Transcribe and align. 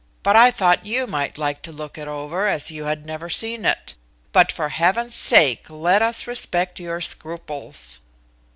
But 0.23 0.35
I 0.35 0.49
thought 0.49 0.83
you 0.87 1.05
might 1.05 1.37
like 1.37 1.61
to 1.61 1.71
look 1.71 1.95
it 1.95 2.07
over, 2.07 2.47
as 2.47 2.71
you 2.71 2.85
had 2.85 3.05
never 3.05 3.29
seen 3.29 3.65
it. 3.65 3.93
But 4.31 4.51
for 4.51 4.69
heaven's 4.69 5.13
sake 5.13 5.65
let 5.69 6.01
us 6.01 6.25
respect 6.25 6.79
your 6.79 7.01
scruples!" 7.01 7.99